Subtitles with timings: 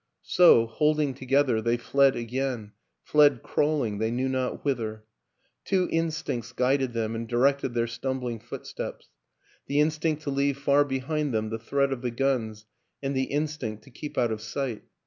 [0.23, 2.71] So, holding together, they fled again:
[3.03, 5.03] fled crawling, they knew not whither.
[5.63, 9.09] Two instincts guided them and directed their stumbling footsteps:
[9.67, 12.65] the instinct to leave far be hind them the threat of the guns
[13.03, 14.81] and the instinct to keep out of sight.